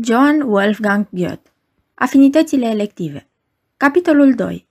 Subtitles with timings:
[0.00, 1.50] Johann Wolfgang Goethe.
[1.94, 3.28] Afinitățile elective.
[3.76, 4.68] Capitolul 2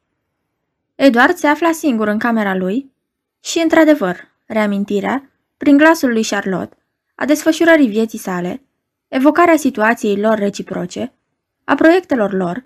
[0.95, 2.91] Eduard se afla singur în camera lui
[3.39, 6.77] și, într-adevăr, reamintirea, prin glasul lui Charlotte,
[7.15, 8.61] a desfășurării vieții sale,
[9.07, 11.13] evocarea situației lor reciproce,
[11.63, 12.63] a proiectelor lor,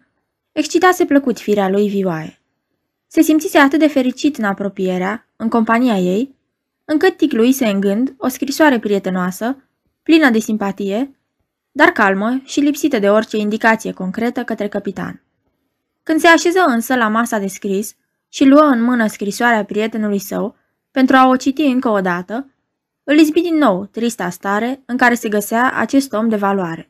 [0.51, 2.39] excitase plăcut firea lui vioaie.
[3.07, 6.35] Se simțise atât de fericit în apropierea, în compania ei,
[6.85, 9.63] încât ticluise în gând o scrisoare prietenoasă,
[10.03, 11.14] plină de simpatie,
[11.77, 15.21] dar calmă și lipsită de orice indicație concretă către capitan.
[16.03, 17.95] Când se așeză însă la masa de scris
[18.29, 20.55] și luă în mână scrisoarea prietenului său
[20.91, 22.49] pentru a o citi încă o dată,
[23.03, 26.89] îl izbi din nou trista stare în care se găsea acest om de valoare.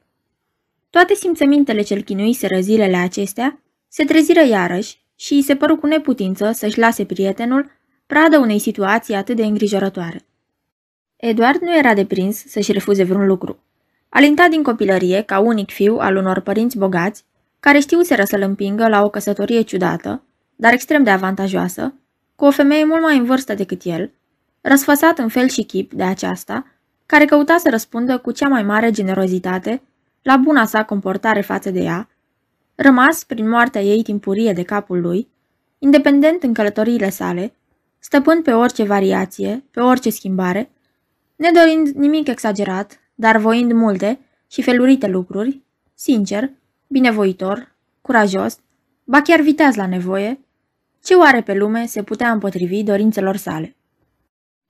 [0.89, 6.52] Toate simțămintele ce-l chinuiseră zilele acestea se treziră iarăși și îi se păru cu neputință
[6.52, 7.72] să-și lase prietenul
[8.05, 10.25] pradă unei situații atât de îngrijorătoare.
[11.16, 13.64] Eduard nu era deprins să-și refuze vreun lucru.
[14.15, 17.25] Alintat din copilărie ca unic fiu al unor părinți bogați,
[17.59, 20.23] care știuseră să-l împingă la o căsătorie ciudată,
[20.55, 21.94] dar extrem de avantajoasă,
[22.35, 24.11] cu o femeie mult mai în vârstă decât el,
[24.61, 26.66] răsfăsat în fel și chip de aceasta,
[27.05, 29.81] care căuta să răspundă cu cea mai mare generozitate
[30.22, 32.09] la buna sa comportare față de ea,
[32.75, 35.27] rămas prin moartea ei timpurie de capul lui,
[35.79, 37.53] independent în călătoriile sale,
[38.00, 40.69] stăpând pe orice variație, pe orice schimbare,
[41.35, 45.61] nedorind nimic exagerat, dar voind multe și felurite lucruri,
[45.94, 46.52] sincer,
[46.88, 48.57] binevoitor, curajos,
[49.03, 50.39] ba chiar viteaz la nevoie,
[51.03, 53.75] ce oare pe lume se putea împotrivi dorințelor sale?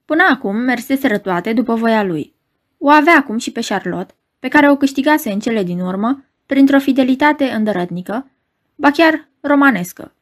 [0.06, 2.34] Până acum merseseră toate după voia lui.
[2.78, 6.80] O avea acum și pe Charlotte, pe care o câștigase în cele din urmă, printr-o
[6.80, 8.30] fidelitate îndărătnică,
[8.76, 10.14] ba chiar romanescă.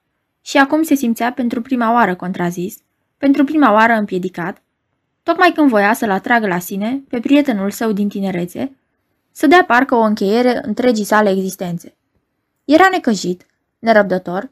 [0.41, 2.77] Și acum se simțea pentru prima oară contrazis,
[3.17, 4.61] pentru prima oară împiedicat,
[5.23, 8.75] tocmai când voia să-l atragă la sine pe prietenul său din tinerețe,
[9.31, 11.95] să dea parcă o încheiere întregii sale existențe.
[12.65, 13.45] Era necăjit,
[13.80, 14.49] nerăbdător,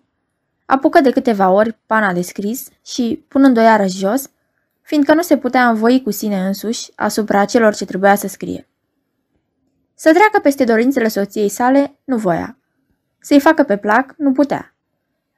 [0.66, 4.30] apucă de câteva ori pana de scris și, punând-o iarăși jos,
[4.82, 8.68] fiindcă nu se putea învoi cu sine însuși asupra celor ce trebuia să scrie.
[9.94, 12.58] Să treacă peste dorințele soției sale nu voia.
[13.20, 14.76] Să-i facă pe plac nu putea.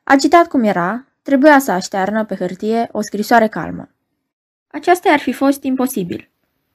[0.03, 3.93] Agitat cum era, trebuia să aștearnă pe hârtie o scrisoare calmă.
[4.75, 6.29] Aceasta ar fi fost imposibil.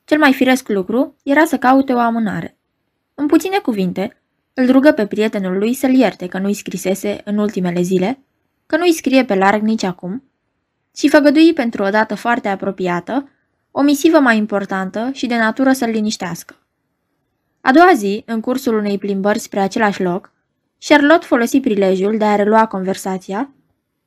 [0.04, 2.58] Cel mai firesc lucru era să caute o amânare.
[3.14, 4.22] În puține cuvinte,
[4.54, 8.22] îl rugă pe prietenul lui să-l ierte că nu-i scrisese în ultimele zile,
[8.66, 10.22] că nu-i scrie pe larg nici acum,
[10.96, 13.28] și făgădui pentru o dată foarte apropiată
[13.70, 16.56] o misivă mai importantă și de natură să-l liniștească.
[17.60, 20.32] A doua zi, în cursul unei plimbări spre același loc,
[20.78, 23.52] Charlotte folosi prilejul de a relua conversația,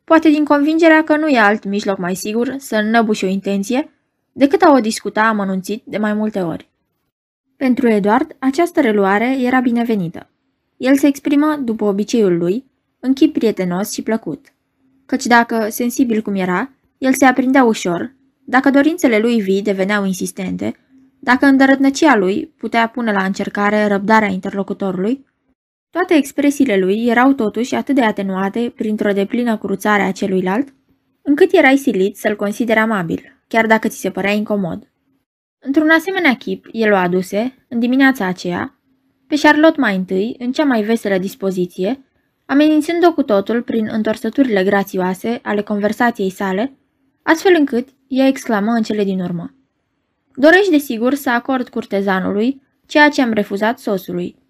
[0.03, 3.89] poate din convingerea că nu e alt mijloc mai sigur să înnăbuși o intenție
[4.31, 6.69] decât a o discuta amănunțit de mai multe ori.
[7.57, 10.29] Pentru Eduard, această reluare era binevenită.
[10.77, 12.65] El se exprimă, după obiceiul lui,
[12.99, 14.45] în chip prietenos și plăcut.
[15.05, 18.13] Căci dacă, sensibil cum era, el se aprindea ușor,
[18.45, 20.75] dacă dorințele lui vii deveneau insistente,
[21.19, 25.25] dacă îndărătnăcia lui putea pune la încercare răbdarea interlocutorului,
[25.91, 30.73] toate expresiile lui erau totuși atât de atenuate printr-o deplină cruțare a celuilalt,
[31.21, 34.91] încât erai silit să-l consideri amabil, chiar dacă ți se părea incomod.
[35.59, 38.79] Într-un asemenea chip, el o aduse, în dimineața aceea,
[39.27, 42.03] pe Charlotte mai întâi, în cea mai veselă dispoziție,
[42.45, 46.77] amenințând-o cu totul prin întorsăturile grațioase ale conversației sale,
[47.23, 49.53] astfel încât ea exclamă în cele din urmă.
[50.35, 54.40] Dorești desigur să acord curtezanului ceea ce am refuzat sosului.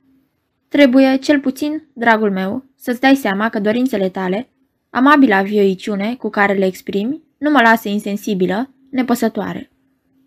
[0.71, 4.49] Trebuie, cel puțin, dragul meu, să-ți dai seama că dorințele tale,
[4.89, 9.71] amabila vioiciune cu care le exprimi, nu mă lasă insensibilă, nepăsătoare.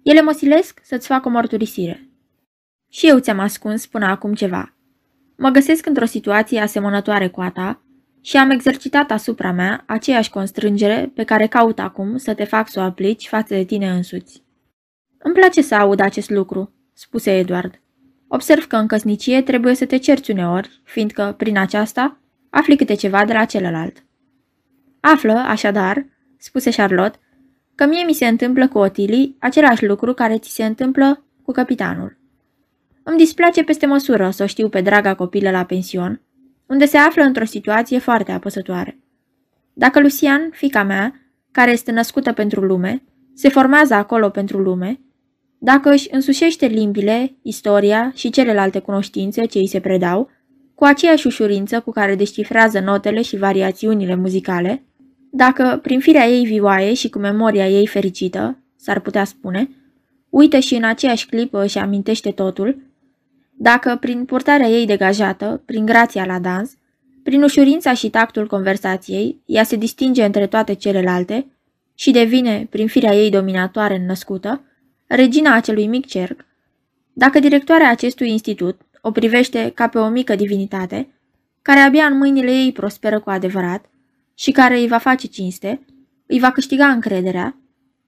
[0.03, 2.09] Ele mă silesc să-ți fac o mărturisire.
[2.91, 4.75] Și eu ți-am ascuns până acum ceva.
[5.37, 7.83] Mă găsesc într-o situație asemănătoare cu a ta
[8.21, 12.81] și am exercitat asupra mea aceeași constrângere pe care caut acum să te fac să
[12.81, 14.43] o aplici față de tine însuți.
[15.19, 17.79] Îmi place să aud acest lucru, spuse Edward.
[18.35, 22.19] Observ că în căsnicie trebuie să te cerți uneori, fiindcă, prin aceasta,
[22.51, 24.05] afli câte ceva de la celălalt.
[25.01, 26.07] Află, așadar,
[26.39, 27.19] spuse Charlotte,
[27.75, 32.19] că mie mi se întâmplă cu Otilii același lucru care ți se întâmplă cu capitanul.
[33.03, 36.21] Îmi displace peste măsură să o știu pe draga copilă la pension,
[36.67, 38.99] unde se află într-o situație foarte apăsătoare.
[39.73, 41.21] Dacă Lucian, fica mea,
[41.51, 43.03] care este născută pentru lume,
[43.35, 45.01] se formează acolo pentru lume,
[45.65, 50.31] dacă își însușește limbile, istoria și celelalte cunoștințe ce îi se predau,
[50.75, 54.83] cu aceeași ușurință cu care descifrează notele și variațiunile muzicale,
[55.31, 59.71] dacă, prin firea ei vioaie și cu memoria ei fericită, s-ar putea spune,
[60.31, 62.83] uită și în aceeași clipă își amintește totul,
[63.57, 66.73] Dacă, prin purtarea ei degajată, prin grația la dans,
[67.23, 71.47] prin ușurința și tactul conversației, ea se distinge între toate celelalte
[71.95, 74.63] și devine, prin firea ei dominatoare născută,
[75.15, 76.45] regina acelui mic cerc,
[77.13, 81.09] dacă directoarea acestui institut o privește ca pe o mică divinitate,
[81.63, 83.85] care abia în mâinile ei prosperă cu adevărat
[84.35, 85.85] și care îi va face cinste,
[86.27, 87.57] îi va câștiga încrederea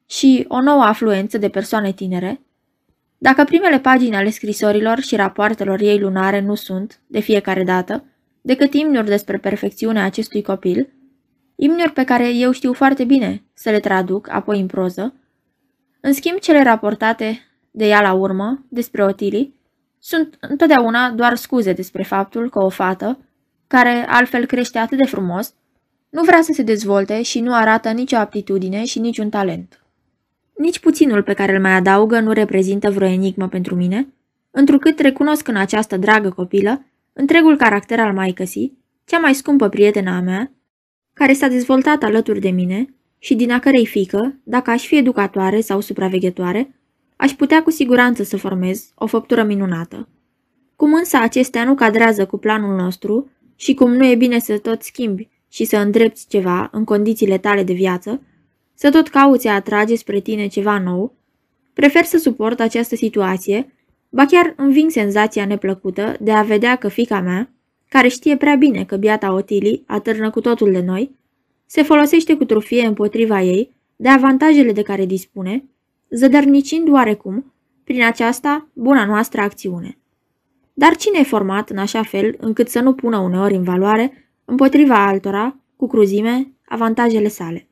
[0.07, 2.41] și o nouă afluență de persoane tinere,
[3.19, 8.05] dacă primele pagini ale scrisorilor și rapoartelor ei lunare nu sunt, de fiecare dată,
[8.41, 10.89] decât imnuri despre perfecțiunea acestui copil,
[11.57, 15.15] imnuri pe care eu știu foarte bine să le traduc apoi în proză,
[16.01, 19.55] în schimb cele raportate de ea la urmă, despre Otili,
[19.99, 23.19] sunt întotdeauna doar scuze despre faptul că o fată,
[23.67, 25.55] care altfel crește atât de frumos,
[26.09, 29.81] nu vrea să se dezvolte și nu arată nicio aptitudine și niciun talent.
[30.57, 34.09] Nici puținul pe care îl mai adaugă nu reprezintă vreo enigmă pentru mine,
[34.51, 40.21] întrucât recunosc în această dragă copilă întregul caracter al maicăsii, cea mai scumpă prietena a
[40.21, 40.53] mea,
[41.13, 42.95] care s-a dezvoltat alături de mine
[43.27, 46.75] și din a cărei fică, dacă aș fi educatoare sau supraveghetoare,
[47.17, 50.09] aș putea cu siguranță să formez o făptură minunată.
[50.77, 54.83] Cum însă acestea nu cadrează cu planul nostru și cum nu e bine să tot
[54.83, 58.23] schimbi și să îndrepți ceva în condițiile tale de viață,
[58.75, 61.15] să tot cauți a atrage spre tine ceva nou,
[61.73, 63.73] prefer să suport această situație,
[64.09, 67.51] ba chiar înving senzația neplăcută de a vedea că fica mea,
[67.89, 71.15] care știe prea bine că biata Otili atârnă cu totul de noi,
[71.67, 75.65] se folosește cu trufie împotriva ei de avantajele de care dispune,
[76.11, 77.53] zădărnicind oarecum,
[77.85, 79.99] prin aceasta, buna noastră acțiune.
[80.75, 85.07] Dar cine e format în așa fel încât să nu pună uneori în valoare, împotriva
[85.07, 87.69] altora, cu cruzime, avantajele sale?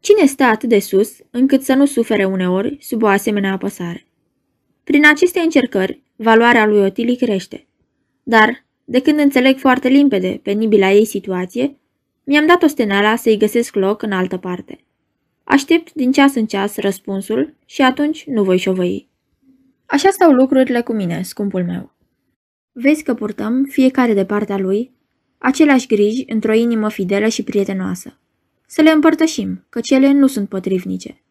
[0.00, 4.06] Cine stă atât de sus încât să nu sufere uneori sub o asemenea apăsare?
[4.84, 7.66] Prin aceste încercări, valoarea lui Otili crește.
[8.22, 11.79] Dar, de când înțeleg foarte limpede penibila ei situație,
[12.30, 14.84] mi-am dat osteneala să-i găsesc loc în altă parte.
[15.44, 19.08] Aștept din ceas în ceas răspunsul și atunci nu voi șovăi.
[19.86, 21.92] Așa stau lucrurile cu mine, scumpul meu.
[22.72, 24.92] Vezi că purtăm, fiecare de partea lui,
[25.38, 28.18] aceleași griji într-o inimă fidelă și prietenoasă.
[28.66, 31.22] Să le împărtășim, că cele nu sunt potrivnice.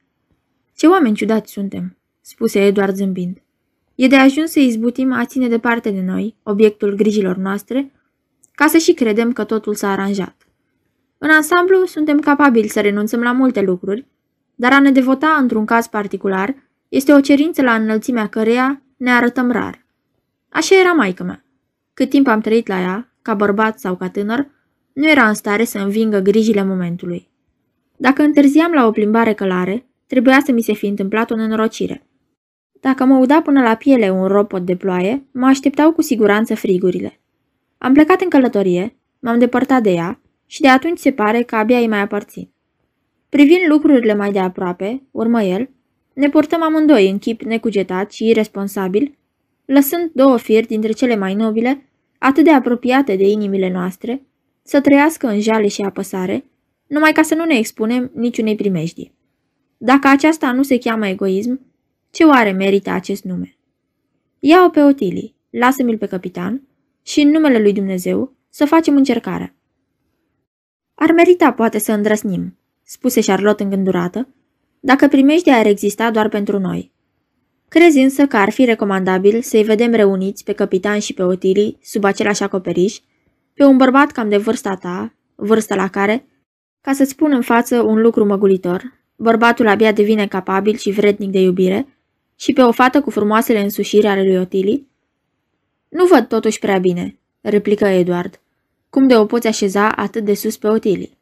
[0.76, 3.42] Ce oameni ciudați suntem, spuse Eduard zâmbind.
[3.96, 7.92] E de ajuns să izbutim a ține departe de noi, obiectul grijilor noastre,
[8.52, 10.39] ca să și credem că totul s-a aranjat.
[11.22, 14.06] În ansamblu, suntem capabili să renunțăm la multe lucruri,
[14.56, 16.56] dar a ne devota într-un caz particular
[16.90, 19.86] este o cerință la înălțimea căreia ne arătăm rar.
[20.50, 21.44] Așa era maică mea.
[21.94, 24.48] Cât timp am trăit la ea, ca bărbat sau ca tânăr,
[24.94, 27.30] nu era în stare să învingă grijile momentului.
[27.98, 32.08] Dacă întârziam la o plimbare călare, trebuia să mi se fi întâmplat o nenorocire.
[32.80, 37.20] Dacă mă uda până la piele un ropot de ploaie, mă așteptau cu siguranță frigurile.
[37.78, 41.78] Am plecat în călătorie, m-am depărtat de ea și de atunci se pare că abia
[41.78, 42.50] îi mai aparțin.
[43.30, 45.70] Privind lucrurile mai de aproape, urmă el,
[46.14, 49.18] ne purtăm amândoi în chip necugetat și irresponsabil,
[49.66, 54.22] lăsând două firi dintre cele mai nobile, atât de apropiate de inimile noastre,
[54.64, 56.46] să trăiască în jale și apăsare,
[56.88, 59.14] numai ca să nu ne expunem niciunei primejdii.
[59.78, 61.62] Dacă aceasta nu se cheamă egoism,
[62.12, 63.58] ce oare merită acest nume?
[64.40, 66.62] Ia-o pe Otilii, lasă-mi-l pe capitan
[67.04, 69.54] și, în numele lui Dumnezeu, să facem încercarea.
[71.02, 74.28] Ar merita poate să îndrăsnim, spuse Charlotte îngândurată,
[74.80, 76.92] dacă primejdia ar exista doar pentru noi.
[77.68, 82.04] Crezi însă că ar fi recomandabil să-i vedem reuniți pe capitan și pe Otilii sub
[82.04, 82.98] același acoperiș,
[83.54, 86.26] pe un bărbat cam de vârsta ta, vârsta la care,
[86.82, 91.40] ca să-ți spun în față un lucru măgulitor, bărbatul abia devine capabil și vrednic de
[91.40, 91.88] iubire,
[92.36, 94.88] și pe o fată cu frumoasele însușiri ale lui Otili?
[95.90, 98.40] Nu văd totuși prea bine, replică Eduard.
[98.90, 101.18] Cum de o poți așeza atât de sus pe Otili?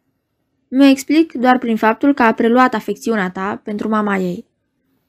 [0.68, 4.46] Mi explic doar prin faptul că a preluat afecțiunea ta pentru mama ei.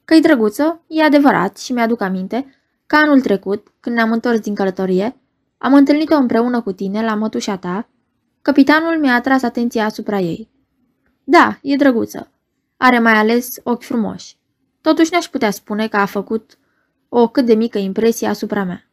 [0.04, 2.54] Că-i drăguță, e adevărat și mi-aduc aminte
[2.86, 5.16] că anul trecut, când ne-am întors din călătorie,
[5.58, 7.88] am întâlnit-o împreună cu tine la mătușa ta.
[8.42, 10.50] Capitanul mi-a atras atenția asupra ei.
[11.24, 12.30] Da, e drăguță.
[12.76, 14.36] Are mai ales ochi frumoși.
[14.80, 16.58] Totuși n-aș putea spune că a făcut
[17.08, 18.90] o cât de mică impresie asupra mea.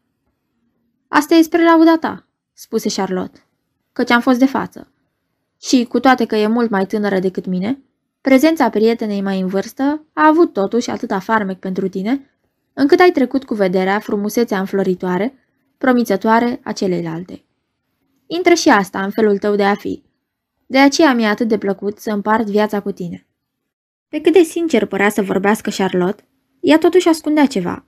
[1.08, 3.45] Asta e spre lauda ta, spuse Charlotte,
[3.96, 4.92] căci am fost de față.
[5.62, 7.80] Și, cu toate că e mult mai tânără decât mine,
[8.22, 12.30] prezența prietenei mai în vârstă a avut totuși atâta farmec pentru tine,
[12.74, 15.34] încât ai trecut cu vederea frumusețea înfloritoare,
[15.78, 17.44] promițătoare a celeilalte.
[18.28, 20.04] Intră și asta în felul tău de a fi.
[20.66, 23.26] De aceea mi-e atât de plăcut să împart viața cu tine.
[24.10, 26.24] Pe cât de sincer părea să vorbească Charlotte,
[26.60, 27.86] ea totuși ascundea ceva.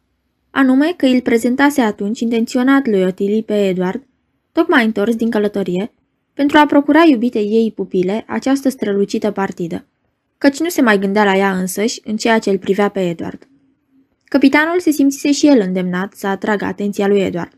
[0.51, 4.03] anume că îl prezentase atunci intenționat lui Otilii pe Edward,
[4.51, 5.91] tocmai întors din călătorie,
[6.37, 9.85] pentru a procura iubite ei pupile această strălucită partidă,
[10.37, 13.47] căci nu se mai gândea la ea însăși în ceea ce îl privea pe Edward.
[14.23, 17.51] Capitanul se simțise și el îndemnat să atragă atenția lui Edward.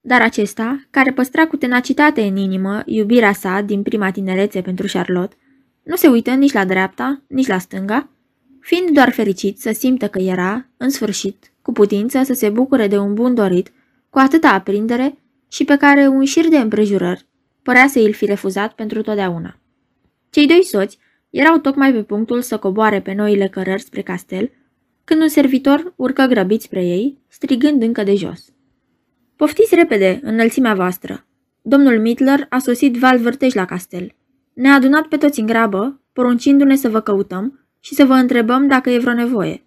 [0.00, 5.36] Dar acesta, care păstra cu tenacitate în inimă iubirea sa din prima tinerețe pentru Charlotte,
[5.82, 8.08] nu se uită nici la dreapta, nici la stânga,
[8.60, 12.98] fiind doar fericit să simtă că era, în sfârșit, cu putință să se bucure de
[12.98, 13.72] un bun dorit,
[14.10, 15.18] cu atâta aprindere
[15.48, 17.30] și pe care un șir de împrejurări
[17.62, 19.58] părea să îl fi refuzat pentru totdeauna.
[20.30, 20.98] Cei doi soți
[21.30, 24.50] erau tocmai pe punctul să coboare pe noile cărări spre castel,
[25.04, 28.52] când un servitor urcă grăbit spre ei, strigând încă de jos.
[29.36, 31.26] Poftiți repede, înălțimea voastră!
[31.62, 34.14] Domnul Mitler a sosit val vârtej la castel.
[34.52, 38.90] Ne-a adunat pe toți în grabă, poruncindu-ne să vă căutăm și să vă întrebăm dacă
[38.90, 39.64] e vreo nevoie.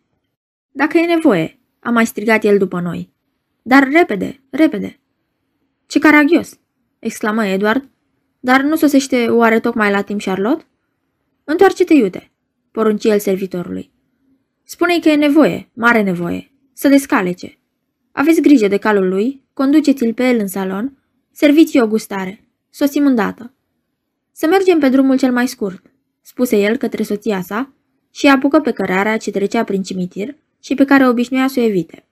[0.72, 3.14] Dacă e nevoie, a mai strigat el după noi.
[3.62, 5.00] Dar repede, repede!
[5.86, 6.60] Ce caragios!
[7.06, 7.90] Exclamă Edward.
[8.40, 10.66] Dar nu sosește oare tocmai la timp Charlotte?
[11.44, 12.32] Întoarce-te, iute,
[12.72, 13.92] porunci el servitorului.
[14.64, 17.58] Spune-i că e nevoie, mare nevoie, să descalece.
[18.12, 20.98] Aveți grijă de calul lui, conduceți-l pe el în salon,
[21.32, 22.48] serviți o gustare.
[22.70, 23.54] Sosim îndată.
[24.32, 25.86] Să mergem pe drumul cel mai scurt,
[26.22, 27.74] spuse el către soția sa
[28.12, 32.08] și apucă pe cărarea ce trecea prin cimitir și pe care obișnuia să o evite.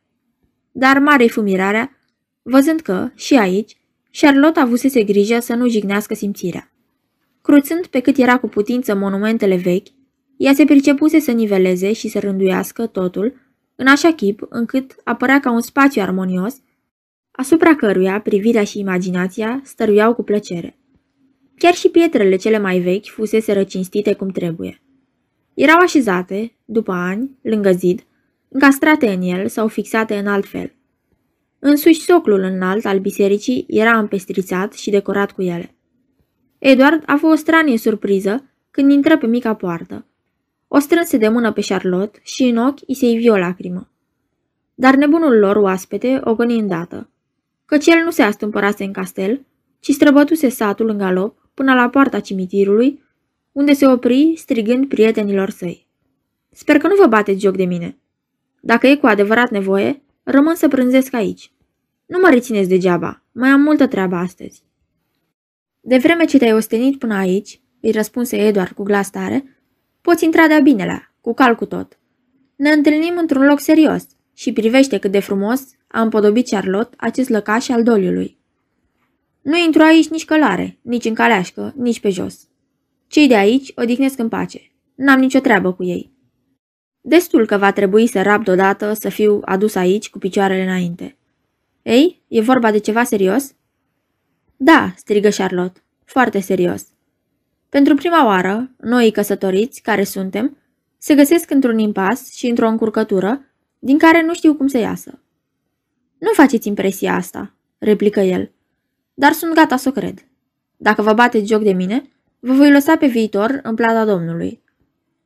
[0.71, 1.97] Dar mare fumirarea,
[2.41, 3.77] văzând că, și aici,
[4.19, 6.71] Charlotte avusese grijă să nu jignească simțirea.
[7.41, 9.87] Cruțând pe cât era cu putință monumentele vechi,
[10.37, 13.33] ea se pricepuse să niveleze și să rânduiască totul
[13.75, 16.55] în așa chip încât apărea ca un spațiu armonios,
[17.31, 20.77] asupra căruia privirea și imaginația stăruiau cu plăcere.
[21.57, 24.81] Chiar și pietrele cele mai vechi fusese răcinstite cum trebuie.
[25.53, 28.03] Erau așezate, după ani, lângă zid,
[28.49, 30.73] încastrate în el sau fixate în alt fel.
[31.65, 35.75] Însuși soclul înalt al bisericii era împestrițat și decorat cu ele.
[36.59, 40.05] Edward a fost o stranie surpriză când intră pe mica poartă.
[40.67, 43.91] O strânse de mână pe Charlotte și în ochi îi se ivi o lacrimă.
[44.73, 47.09] Dar nebunul lor oaspete o gâni îndată,
[47.65, 49.45] căci el nu se astâmpărase în castel,
[49.79, 53.03] ci străbătuse satul în galop până la poarta cimitirului,
[53.51, 55.87] unde se opri strigând prietenilor săi.
[56.51, 57.97] Sper că nu vă bateți joc de mine.
[58.61, 61.51] Dacă e cu adevărat nevoie, rămân să prânzesc aici.
[62.05, 64.63] Nu mă rețineți degeaba, mai am multă treabă astăzi.
[65.81, 69.59] De vreme ce te-ai ostenit până aici, îi răspunse Eduard cu glas tare,
[70.01, 71.99] poți intra de-a binelea, cu cal cu tot.
[72.55, 77.69] Ne întâlnim într-un loc serios și privește cât de frumos a împodobit Charlotte acest lăcaș
[77.69, 78.37] al doliului.
[79.41, 82.47] Nu intru aici nici călare, nici în caleașcă, nici pe jos.
[83.07, 84.71] Cei de aici odihnesc în pace.
[84.95, 86.12] N-am nicio treabă cu ei.
[87.05, 91.17] Destul că va trebui să rab deodată să fiu adus aici cu picioarele înainte.
[91.81, 93.53] Ei, e vorba de ceva serios?
[94.57, 96.85] Da, strigă Charlotte, foarte serios.
[97.69, 100.57] Pentru prima oară, noi căsătoriți, care suntem,
[100.97, 103.45] se găsesc într-un impas și într-o încurcătură
[103.79, 105.19] din care nu știu cum să iasă.
[106.17, 108.51] Nu faceți impresia asta, replică el,
[109.13, 110.25] dar sunt gata să o cred.
[110.77, 114.61] Dacă vă bateți joc de mine, vă voi lăsa pe viitor în plata Domnului.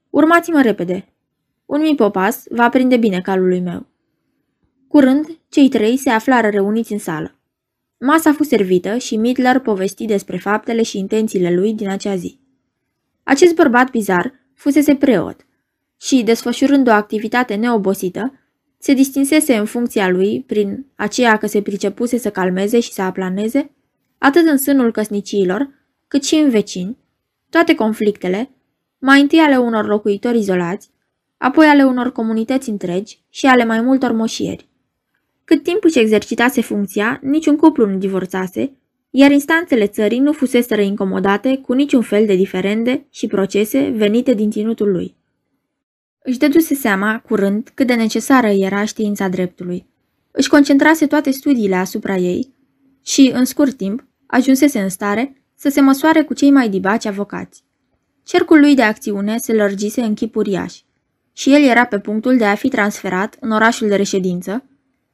[0.10, 1.08] Urmați-mă repede.
[1.68, 3.86] Un mic popas va prinde bine calului meu.
[4.88, 7.40] Curând, cei trei se aflară reuniți în sală.
[8.00, 12.40] Masa fu servită și Midler povesti despre faptele și intențiile lui din acea zi.
[13.24, 15.46] Acest bărbat bizar fusese preot
[15.98, 18.34] și, desfășurând o activitate neobosită,
[18.78, 23.72] se distinsese în funcția lui prin aceea că se pricepuse să calmeze și să aplaneze,
[24.18, 25.70] atât în sânul căsniciilor,
[26.08, 26.98] cât și în vecini,
[27.50, 28.50] toate conflictele,
[28.98, 30.90] mai întâi ale unor locuitori izolați,
[31.38, 34.68] apoi ale unor comunități întregi și ale mai multor moșieri.
[35.44, 38.72] Cât timp își exercitase funcția, niciun cuplu nu divorțase,
[39.10, 44.52] iar instanțele țării nu fuseseră incomodate cu niciun fel de diferende și procese venite din
[44.52, 45.16] ținutul lui.
[46.24, 49.86] Își dăduse seama, curând, cât de necesară era știința dreptului.
[50.32, 52.54] Își concentrase toate studiile asupra ei
[53.06, 57.64] și, în scurt timp, ajunsese în stare să se măsoare cu cei mai dibaci avocați.
[58.24, 60.82] Cercul lui de acțiune se lărgise în chip uriaș
[61.38, 64.64] și el era pe punctul de a fi transferat în orașul de reședință,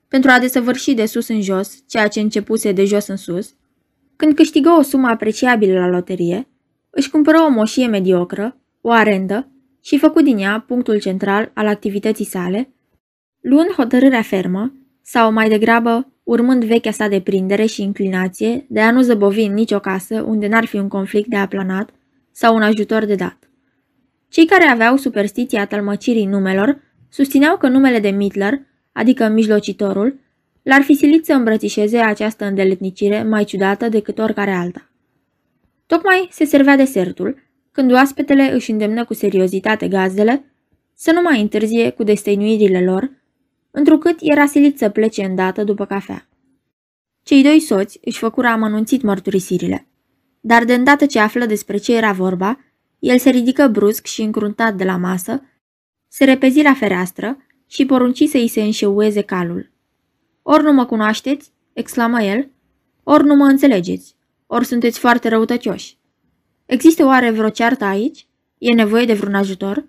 [0.08, 3.54] pentru a desăvârși de sus în jos ceea ce începuse de jos în sus,
[4.16, 6.48] când câștigă o sumă apreciabilă la loterie,
[6.90, 9.48] își cumpără o moșie mediocră, o arendă
[9.82, 12.74] și făcu din ea punctul central al activității sale,
[13.42, 19.02] luând hotărârea fermă, sau mai degrabă urmând vechea sa deprindere și inclinație de a nu
[19.02, 21.90] zăbovi în nicio casă unde n-ar fi un conflict de aplanat
[22.32, 23.53] sau un ajutor de dat.
[24.34, 28.62] Cei care aveau superstiția tălmăcirii numelor susțineau că numele de Mitler
[28.92, 30.20] adică mijlocitorul,
[30.64, 34.90] l-ar fi silit să îmbrățișeze această îndeletnicire mai ciudată decât oricare alta.
[35.86, 37.38] Tocmai se servea desertul,
[37.72, 40.54] când oaspetele își îndemnă cu seriozitate gazdele
[40.94, 43.12] să nu mai întârzie cu destăinuirile lor,
[43.72, 46.28] întrucât era silit să plece îndată după cafea.
[47.24, 49.88] Cei doi soți își făcură amănunțit mărturisirile,
[50.40, 52.60] dar de îndată ce află despre ce era vorba,
[53.04, 55.42] el se ridică brusc și încruntat de la masă,
[56.08, 59.72] se repezi la fereastră și porunci să-i se înșeueze calul.
[60.42, 62.50] Ori nu mă cunoașteți?" exclamă el,
[63.04, 64.16] ori nu mă înțelegeți,
[64.48, 65.98] ori sunteți foarte răutăcioși.
[66.66, 68.28] Există oare vreo ceartă aici?
[68.58, 69.86] E nevoie de vreun ajutor?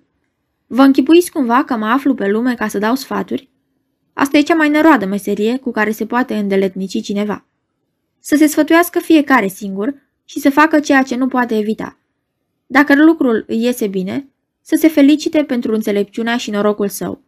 [0.66, 3.50] Vă închipuiți cumva că mă aflu pe lume ca să dau sfaturi?
[4.12, 7.44] Asta e cea mai năroadă meserie cu care se poate îndeletnici cineva.
[8.18, 9.94] Să se sfătuiască fiecare singur
[10.25, 11.99] și să facă ceea ce nu poate evita.
[12.66, 14.28] Dacă lucrul îi iese bine,
[14.61, 17.23] să se felicite pentru înțelepciunea și norocul său.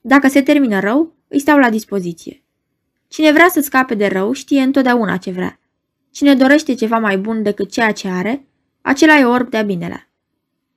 [0.00, 2.42] Dacă se termină rău, îi stau la dispoziție.
[3.08, 5.60] Cine vrea să scape de rău știe întotdeauna ce vrea.
[6.10, 8.46] Cine dorește ceva mai bun decât ceea ce are,
[8.80, 10.08] acela e orb de-a binele.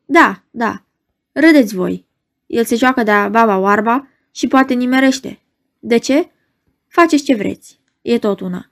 [0.05, 0.83] Da, da,
[1.31, 2.07] râdeți voi.
[2.45, 5.39] El se joacă de-a baba oarba și poate nimerește.
[5.79, 6.29] De ce?
[6.87, 7.79] Faceți ce vreți.
[8.01, 8.71] E tot una.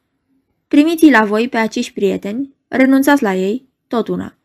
[0.67, 4.37] Primiți la voi pe acești prieteni, renunțați la ei, tot una.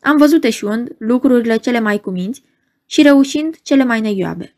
[0.00, 2.42] Am văzut eșuând lucrurile cele mai cuminți
[2.86, 4.54] și reușind cele mai neghioabe.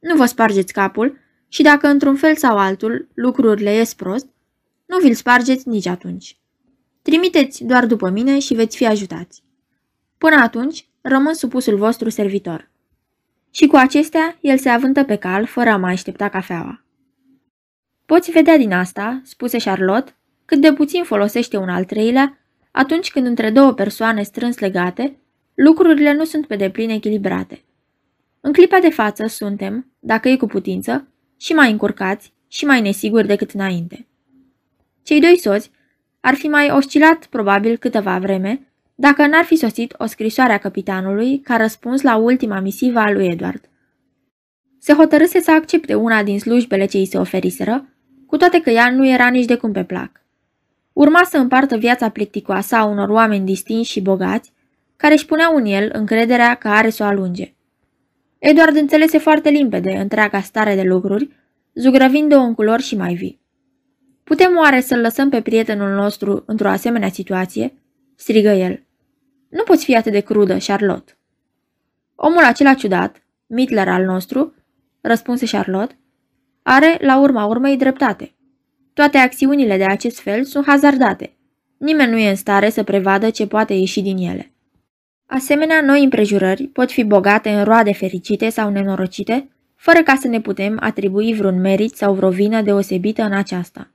[0.00, 4.26] Nu vă spargeți capul și dacă într-un fel sau altul lucrurile ies prost,
[4.86, 6.38] nu vi-l spargeți nici atunci.
[7.02, 9.42] Trimiteți doar după mine și veți fi ajutați.
[10.18, 12.70] Până atunci, rămân supusul vostru servitor.
[13.50, 16.84] Și cu acestea, el se avântă pe cal, fără a mai aștepta cafeaua.
[18.06, 22.38] Poți vedea din asta, spuse Charlotte, cât de puțin folosește un al treilea
[22.76, 25.16] atunci când între două persoane strâns legate,
[25.54, 27.64] lucrurile nu sunt pe deplin echilibrate.
[28.40, 33.26] În clipa de față suntem, dacă e cu putință, și mai încurcați și mai nesiguri
[33.26, 34.06] decât înainte.
[35.02, 35.70] Cei doi soți
[36.20, 41.40] ar fi mai oscilat probabil câteva vreme dacă n-ar fi sosit o scrisoare a capitanului
[41.40, 43.68] ca răspuns la ultima misivă a lui Edward.
[44.78, 47.88] Se hotărâse să accepte una din slujbele ce îi se oferiseră,
[48.26, 50.25] cu toate că ea nu era nici de cum pe plac.
[50.96, 54.52] Urma să împartă viața plicticoasă a unor oameni distinși și bogați,
[54.96, 57.54] care își puneau în el încrederea că are să o alunge.
[58.38, 61.30] Edward înțelese foarte limpede întreaga stare de lucruri,
[61.74, 63.40] zugrăvind-o în culori și mai vii.
[64.24, 67.74] Putem oare să-l lăsăm pe prietenul nostru într-o asemenea situație?"
[68.14, 68.82] strigă el.
[69.48, 71.18] Nu poți fi atât de crudă, Charlotte."
[72.14, 74.54] Omul acela ciudat, Mitler al nostru,
[75.00, 75.98] răspunse Charlotte,
[76.62, 78.35] are, la urma urmei, dreptate.
[78.96, 81.36] Toate acțiunile de acest fel sunt hazardate.
[81.76, 84.52] Nimeni nu e în stare să prevadă ce poate ieși din ele.
[85.26, 90.40] Asemenea, noi împrejurări pot fi bogate în roade fericite sau nenorocite, fără ca să ne
[90.40, 93.90] putem atribui vreun merit sau vreo vină deosebită în aceasta.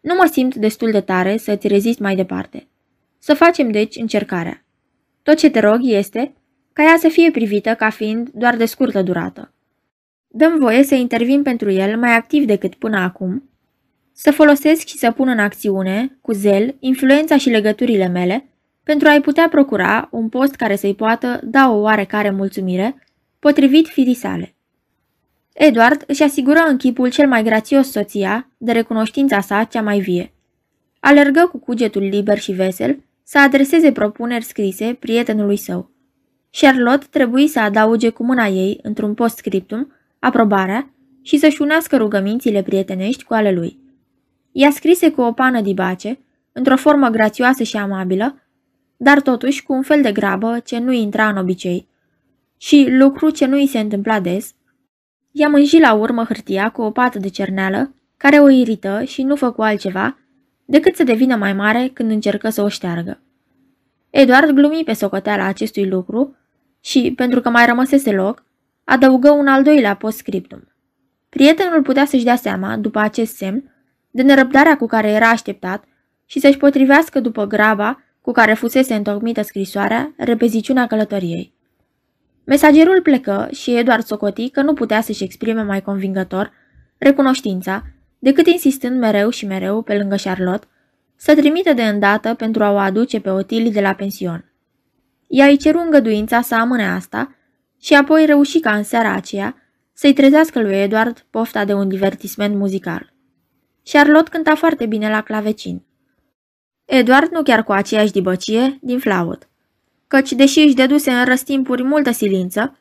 [0.00, 2.66] Nu mă simt destul de tare să-ți rezist mai departe.
[3.18, 4.64] Să facem, deci, încercarea.
[5.22, 6.34] Tot ce te rog este
[6.72, 9.52] ca ea să fie privită ca fiind doar de scurtă durată.
[10.28, 13.48] Dăm voie să intervin pentru el mai activ decât până acum,
[14.16, 18.48] să folosesc și să pun în acțiune, cu zel, influența și legăturile mele,
[18.82, 23.06] pentru a-i putea procura un post care să-i poată da o oarecare mulțumire,
[23.38, 24.54] potrivit firii sale.
[25.52, 30.32] Edward își asigură în chipul cel mai grațios soția de recunoștința sa cea mai vie.
[31.00, 35.90] Alergă cu cugetul liber și vesel să adreseze propuneri scrise prietenului său.
[36.50, 40.90] Charlotte trebuie să adauge cu mâna ei, într-un postscriptum, aprobarea
[41.22, 43.83] și să-și unească rugămințile prietenești cu ale lui.
[44.54, 46.18] Ea scrise cu o pană dibace,
[46.52, 48.42] într-o formă grațioasă și amabilă,
[48.96, 51.88] dar totuși cu un fel de grabă ce nu intra în obicei.
[52.58, 54.54] Și lucru ce nu îi se întâmpla des,
[55.32, 59.36] ea mânji la urmă hârtia cu o pată de cerneală, care o irită și nu
[59.36, 60.18] făcu altceva
[60.64, 63.20] decât să devină mai mare când încercă să o șteargă.
[64.10, 66.36] Eduard glumi pe socoteala acestui lucru
[66.80, 68.44] și, pentru că mai rămăsese loc,
[68.84, 70.68] adăugă un al doilea postscriptum.
[71.28, 73.73] Prietenul putea să-și dea seama, după acest semn,
[74.14, 75.84] de nerăbdarea cu care era așteptat
[76.24, 81.54] și să-și potrivească după graba cu care fusese întocmită scrisoarea repeziciunea călătoriei.
[82.44, 86.52] Mesagerul plecă și Eduard socoti că nu putea să-și exprime mai convingător
[86.98, 87.82] recunoștința,
[88.18, 90.66] decât insistând mereu și mereu pe lângă Charlotte,
[91.16, 94.52] să trimite de îndată pentru a o aduce pe Otili de la pension.
[95.26, 97.34] Ea îi ceru îngăduința să amâne asta
[97.80, 99.56] și apoi reuși ca în seara aceea
[99.92, 103.13] să-i trezească lui Edward pofta de un divertisment muzical.
[103.84, 105.82] Charlotte cânta foarte bine la clavecin.
[106.84, 109.48] Edward nu chiar cu aceeași dibăcie, din flaut.
[110.06, 112.78] Căci, deși își deduse în răstimpuri multă silință,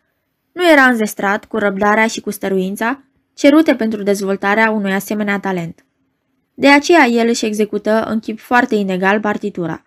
[0.51, 5.85] nu era înzestrat cu răbdarea și cu stăruința cerute pentru dezvoltarea unui asemenea talent.
[6.53, 9.83] De aceea el își execută în chip foarte inegal partitura.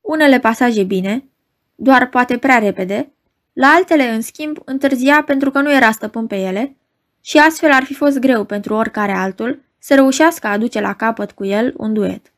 [0.00, 1.28] Unele pasaje bine,
[1.74, 3.12] doar poate prea repede,
[3.52, 6.76] la altele, în schimb, întârzia pentru că nu era stăpân pe ele
[7.20, 11.32] și astfel ar fi fost greu pentru oricare altul să reușească a aduce la capăt
[11.32, 12.32] cu el un duet.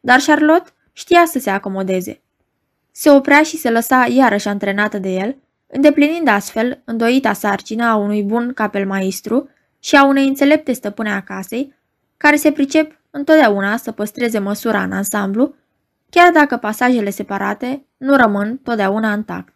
[0.00, 2.20] Dar Charlotte știa să se acomodeze.
[2.90, 5.36] Se oprea și se lăsa iarăși antrenată de el,
[5.66, 11.74] îndeplinind astfel îndoita sarcină a unui bun capelmaistru și a unei înțelepte stăpâne a casei,
[12.16, 15.54] care se pricep întotdeauna să păstreze măsura în ansamblu,
[16.10, 19.55] chiar dacă pasajele separate nu rămân totdeauna intact.